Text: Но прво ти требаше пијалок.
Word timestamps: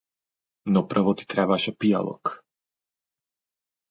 Но 0.77 0.81
прво 0.93 1.13
ти 1.19 1.27
требаше 1.33 1.73
пијалок. 1.85 2.33